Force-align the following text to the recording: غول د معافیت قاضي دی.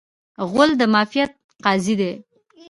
غول 0.49 0.69
د 0.79 0.81
معافیت 0.93 1.31
قاضي 1.65 1.93
دی. 1.99 2.11